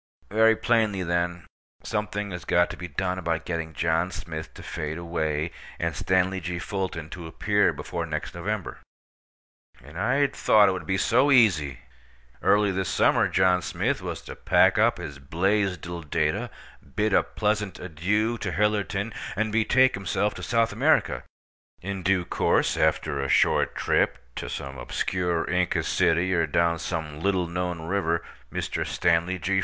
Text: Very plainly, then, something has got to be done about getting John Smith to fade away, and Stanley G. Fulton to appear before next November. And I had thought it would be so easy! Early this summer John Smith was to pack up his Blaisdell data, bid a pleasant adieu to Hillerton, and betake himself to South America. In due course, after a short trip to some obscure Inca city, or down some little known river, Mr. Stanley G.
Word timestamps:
Very 0.31 0.55
plainly, 0.55 1.03
then, 1.03 1.45
something 1.83 2.31
has 2.31 2.43
got 2.43 2.71
to 2.71 2.75
be 2.75 2.87
done 2.87 3.19
about 3.19 3.45
getting 3.45 3.71
John 3.75 4.09
Smith 4.09 4.51
to 4.55 4.63
fade 4.63 4.97
away, 4.97 5.51
and 5.77 5.95
Stanley 5.95 6.39
G. 6.39 6.57
Fulton 6.57 7.07
to 7.11 7.27
appear 7.27 7.71
before 7.71 8.07
next 8.07 8.33
November. 8.33 8.79
And 9.83 9.99
I 9.99 10.15
had 10.15 10.33
thought 10.35 10.69
it 10.69 10.71
would 10.71 10.87
be 10.87 10.97
so 10.97 11.29
easy! 11.31 11.81
Early 12.41 12.71
this 12.71 12.89
summer 12.89 13.27
John 13.27 13.61
Smith 13.61 14.01
was 14.01 14.23
to 14.23 14.35
pack 14.35 14.79
up 14.79 14.97
his 14.97 15.19
Blaisdell 15.19 16.01
data, 16.09 16.49
bid 16.95 17.13
a 17.13 17.21
pleasant 17.21 17.77
adieu 17.77 18.39
to 18.39 18.51
Hillerton, 18.51 19.13
and 19.35 19.51
betake 19.51 19.93
himself 19.93 20.33
to 20.33 20.41
South 20.41 20.73
America. 20.73 21.21
In 21.83 22.01
due 22.01 22.25
course, 22.25 22.75
after 22.75 23.19
a 23.21 23.29
short 23.29 23.75
trip 23.75 24.17
to 24.37 24.49
some 24.49 24.79
obscure 24.79 25.47
Inca 25.47 25.83
city, 25.83 26.33
or 26.33 26.47
down 26.47 26.79
some 26.79 27.19
little 27.19 27.45
known 27.45 27.83
river, 27.83 28.23
Mr. 28.51 28.83
Stanley 28.83 29.37
G. 29.37 29.59